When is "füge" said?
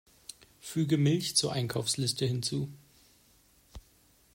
0.59-0.97